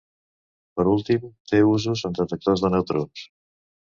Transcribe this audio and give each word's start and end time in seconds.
Per 0.79 0.85
últim, 0.93 1.27
té 1.51 1.59
usos 1.73 2.03
en 2.09 2.17
detectors 2.21 2.65
de 2.65 2.75
neutrons. 2.77 3.29